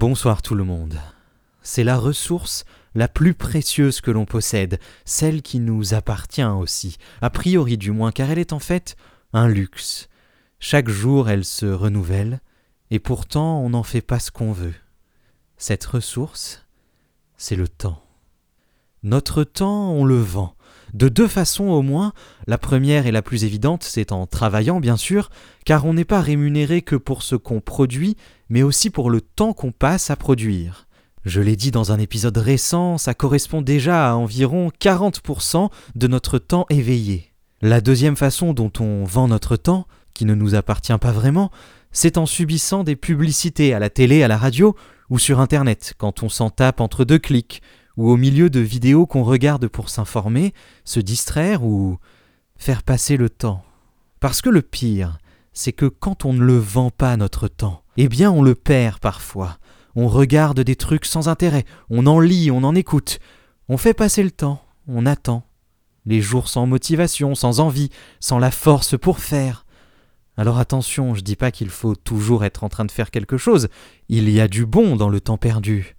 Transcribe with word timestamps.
Bonsoir 0.00 0.40
tout 0.40 0.54
le 0.54 0.64
monde. 0.64 0.98
C'est 1.60 1.84
la 1.84 1.98
ressource 1.98 2.64
la 2.94 3.06
plus 3.06 3.34
précieuse 3.34 4.00
que 4.00 4.10
l'on 4.10 4.24
possède, 4.24 4.80
celle 5.04 5.42
qui 5.42 5.60
nous 5.60 5.92
appartient 5.92 6.42
aussi, 6.42 6.96
a 7.20 7.28
priori 7.28 7.76
du 7.76 7.90
moins, 7.90 8.10
car 8.10 8.30
elle 8.30 8.38
est 8.38 8.54
en 8.54 8.60
fait 8.60 8.96
un 9.34 9.46
luxe. 9.46 10.08
Chaque 10.58 10.88
jour 10.88 11.28
elle 11.28 11.44
se 11.44 11.66
renouvelle, 11.66 12.40
et 12.90 12.98
pourtant 12.98 13.60
on 13.60 13.68
n'en 13.68 13.82
fait 13.82 14.00
pas 14.00 14.18
ce 14.18 14.30
qu'on 14.30 14.52
veut. 14.52 14.72
Cette 15.58 15.84
ressource, 15.84 16.64
c'est 17.36 17.56
le 17.56 17.68
temps. 17.68 18.02
Notre 19.02 19.44
temps, 19.44 19.92
on 19.92 20.06
le 20.06 20.16
vend. 20.18 20.56
De 20.94 21.08
deux 21.08 21.28
façons 21.28 21.68
au 21.68 21.82
moins. 21.82 22.12
La 22.46 22.58
première 22.58 23.06
et 23.06 23.12
la 23.12 23.22
plus 23.22 23.44
évidente, 23.44 23.84
c'est 23.84 24.12
en 24.12 24.26
travaillant, 24.26 24.80
bien 24.80 24.96
sûr, 24.96 25.30
car 25.64 25.86
on 25.86 25.94
n'est 25.94 26.04
pas 26.04 26.20
rémunéré 26.20 26.82
que 26.82 26.96
pour 26.96 27.22
ce 27.22 27.36
qu'on 27.36 27.60
produit, 27.60 28.16
mais 28.48 28.62
aussi 28.62 28.90
pour 28.90 29.10
le 29.10 29.20
temps 29.20 29.52
qu'on 29.52 29.72
passe 29.72 30.10
à 30.10 30.16
produire. 30.16 30.86
Je 31.24 31.40
l'ai 31.40 31.56
dit 31.56 31.70
dans 31.70 31.92
un 31.92 31.98
épisode 31.98 32.38
récent, 32.38 32.96
ça 32.96 33.12
correspond 33.12 33.60
déjà 33.60 34.10
à 34.10 34.14
environ 34.14 34.70
40% 34.80 35.68
de 35.94 36.06
notre 36.06 36.38
temps 36.38 36.66
éveillé. 36.70 37.32
La 37.60 37.82
deuxième 37.82 38.16
façon 38.16 38.54
dont 38.54 38.72
on 38.80 39.04
vend 39.04 39.28
notre 39.28 39.56
temps, 39.56 39.86
qui 40.14 40.24
ne 40.24 40.34
nous 40.34 40.54
appartient 40.54 40.96
pas 40.98 41.12
vraiment, 41.12 41.50
c'est 41.92 42.16
en 42.16 42.24
subissant 42.24 42.84
des 42.84 42.96
publicités 42.96 43.74
à 43.74 43.78
la 43.78 43.90
télé, 43.90 44.22
à 44.22 44.28
la 44.28 44.38
radio 44.38 44.74
ou 45.10 45.18
sur 45.18 45.40
Internet, 45.40 45.94
quand 45.98 46.22
on 46.22 46.28
s'en 46.28 46.50
tape 46.50 46.80
entre 46.80 47.04
deux 47.04 47.18
clics, 47.18 47.62
ou 48.00 48.08
au 48.08 48.16
milieu 48.16 48.48
de 48.48 48.60
vidéos 48.60 49.04
qu'on 49.04 49.24
regarde 49.24 49.68
pour 49.68 49.90
s'informer, 49.90 50.54
se 50.86 51.00
distraire 51.00 51.62
ou 51.64 51.98
faire 52.56 52.82
passer 52.82 53.18
le 53.18 53.28
temps. 53.28 53.62
Parce 54.20 54.40
que 54.40 54.48
le 54.48 54.62
pire, 54.62 55.18
c'est 55.52 55.74
que 55.74 55.84
quand 55.84 56.24
on 56.24 56.32
ne 56.32 56.42
le 56.42 56.56
vend 56.56 56.88
pas 56.88 57.18
notre 57.18 57.46
temps, 57.46 57.82
eh 57.98 58.08
bien 58.08 58.30
on 58.30 58.40
le 58.40 58.54
perd 58.54 59.00
parfois. 59.00 59.58
On 59.96 60.08
regarde 60.08 60.60
des 60.60 60.76
trucs 60.76 61.04
sans 61.04 61.28
intérêt, 61.28 61.66
on 61.90 62.06
en 62.06 62.20
lit, 62.20 62.50
on 62.50 62.64
en 62.64 62.74
écoute, 62.74 63.18
on 63.68 63.76
fait 63.76 63.92
passer 63.92 64.22
le 64.22 64.30
temps, 64.30 64.64
on 64.88 65.04
attend. 65.04 65.44
Les 66.06 66.22
jours 66.22 66.48
sans 66.48 66.64
motivation, 66.64 67.34
sans 67.34 67.60
envie, 67.60 67.90
sans 68.18 68.38
la 68.38 68.50
force 68.50 68.98
pour 68.98 69.18
faire. 69.18 69.66
Alors 70.38 70.58
attention, 70.58 71.14
je 71.14 71.20
dis 71.20 71.36
pas 71.36 71.50
qu'il 71.50 71.68
faut 71.68 71.96
toujours 71.96 72.46
être 72.46 72.64
en 72.64 72.70
train 72.70 72.86
de 72.86 72.92
faire 72.92 73.10
quelque 73.10 73.36
chose, 73.36 73.68
il 74.08 74.30
y 74.30 74.40
a 74.40 74.48
du 74.48 74.64
bon 74.64 74.96
dans 74.96 75.10
le 75.10 75.20
temps 75.20 75.36
perdu. 75.36 75.96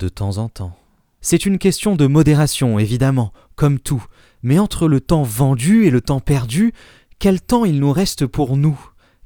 De 0.00 0.08
temps 0.08 0.38
en 0.38 0.48
temps. 0.48 0.76
C'est 1.22 1.44
une 1.44 1.58
question 1.58 1.96
de 1.96 2.06
modération, 2.06 2.78
évidemment, 2.78 3.32
comme 3.54 3.78
tout, 3.78 4.04
mais 4.42 4.58
entre 4.58 4.88
le 4.88 5.00
temps 5.00 5.22
vendu 5.22 5.84
et 5.84 5.90
le 5.90 6.00
temps 6.00 6.20
perdu, 6.20 6.72
quel 7.18 7.42
temps 7.42 7.66
il 7.66 7.78
nous 7.78 7.92
reste 7.92 8.26
pour 8.26 8.56
nous? 8.56 8.78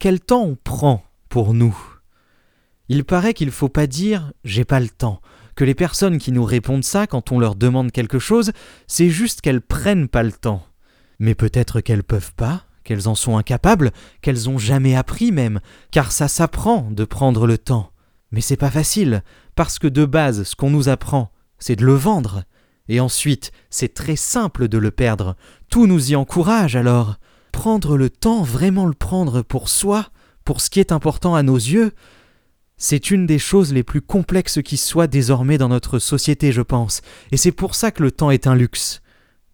Quel 0.00 0.18
temps 0.18 0.42
on 0.42 0.56
prend 0.56 1.04
pour 1.28 1.54
nous? 1.54 1.76
Il 2.88 3.04
paraît 3.04 3.34
qu'il 3.34 3.46
ne 3.46 3.52
faut 3.52 3.68
pas 3.68 3.86
dire 3.86 4.32
j'ai 4.42 4.64
pas 4.64 4.80
le 4.80 4.88
temps, 4.88 5.20
que 5.54 5.64
les 5.64 5.76
personnes 5.76 6.18
qui 6.18 6.32
nous 6.32 6.44
répondent 6.44 6.84
ça 6.84 7.06
quand 7.06 7.30
on 7.30 7.38
leur 7.38 7.54
demande 7.54 7.92
quelque 7.92 8.18
chose, 8.18 8.50
c'est 8.88 9.10
juste 9.10 9.40
qu'elles 9.40 9.62
prennent 9.62 10.08
pas 10.08 10.24
le 10.24 10.32
temps. 10.32 10.66
Mais 11.20 11.36
peut-être 11.36 11.80
qu'elles 11.80 12.04
peuvent 12.04 12.34
pas, 12.34 12.64
qu'elles 12.82 13.08
en 13.08 13.14
sont 13.14 13.38
incapables, 13.38 13.92
qu'elles 14.22 14.50
ont 14.50 14.58
jamais 14.58 14.96
appris 14.96 15.30
même, 15.30 15.60
car 15.92 16.10
ça 16.10 16.26
s'apprend 16.26 16.90
de 16.90 17.04
prendre 17.04 17.46
le 17.46 17.58
temps. 17.58 17.92
Mais 18.32 18.40
c'est 18.40 18.56
pas 18.56 18.70
facile, 18.72 19.22
parce 19.54 19.78
que 19.78 19.86
de 19.86 20.04
base, 20.04 20.42
ce 20.42 20.56
qu'on 20.56 20.70
nous 20.70 20.88
apprend, 20.88 21.30
c'est 21.58 21.76
de 21.76 21.84
le 21.84 21.94
vendre. 21.94 22.44
Et 22.88 23.00
ensuite, 23.00 23.52
c'est 23.70 23.94
très 23.94 24.16
simple 24.16 24.68
de 24.68 24.78
le 24.78 24.90
perdre. 24.90 25.36
Tout 25.70 25.86
nous 25.86 26.12
y 26.12 26.16
encourage 26.16 26.76
alors. 26.76 27.16
Prendre 27.52 27.96
le 27.96 28.10
temps, 28.10 28.42
vraiment 28.42 28.86
le 28.86 28.94
prendre 28.94 29.42
pour 29.42 29.68
soi, 29.68 30.10
pour 30.44 30.60
ce 30.60 30.70
qui 30.70 30.78
est 30.78 30.92
important 30.92 31.34
à 31.34 31.42
nos 31.42 31.56
yeux, 31.56 31.92
c'est 32.76 33.10
une 33.10 33.26
des 33.26 33.38
choses 33.38 33.72
les 33.72 33.82
plus 33.82 34.02
complexes 34.02 34.60
qui 34.62 34.76
soient 34.76 35.06
désormais 35.06 35.56
dans 35.56 35.68
notre 35.68 35.98
société, 35.98 36.52
je 36.52 36.60
pense, 36.60 37.00
et 37.32 37.36
c'est 37.36 37.52
pour 37.52 37.74
ça 37.74 37.90
que 37.90 38.02
le 38.02 38.10
temps 38.10 38.30
est 38.30 38.46
un 38.46 38.54
luxe. 38.54 39.00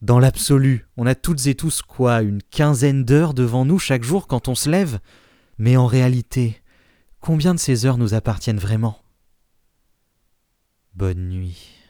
Dans 0.03 0.19
l'absolu, 0.19 0.87
on 0.97 1.07
a 1.07 1.15
toutes 1.15 1.47
et 1.47 1.55
tous 1.55 1.83
quoi, 1.83 2.23
une 2.23 2.43
quinzaine 2.43 3.05
d'heures 3.05 3.35
devant 3.35 3.65
nous 3.65 3.79
chaque 3.79 4.03
jour 4.03 4.27
quand 4.27 4.49
on 4.49 4.57
se 4.57 4.69
lève 4.69 4.99
Mais 5.59 5.77
en 5.77 5.87
réalité, 5.87 6.61
combien 7.21 7.55
de 7.55 7.61
ces 7.61 7.87
heures 7.87 7.99
nous 7.99 8.15
appartiennent 8.15 8.59
vraiment? 8.59 8.99
Bonne 10.95 11.29
nuit. 11.29 11.82